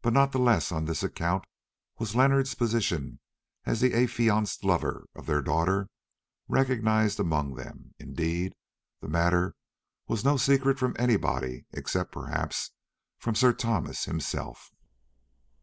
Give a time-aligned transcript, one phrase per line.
[0.00, 1.44] But not the less on this account
[1.98, 3.20] was Leonard's position
[3.66, 5.88] as the affianced lover of their daughter
[6.48, 8.54] recognised among them; indeed,
[9.02, 9.54] the matter
[10.08, 12.70] was no secret from anybody, except perhaps
[13.18, 14.70] from Sir Thomas himself.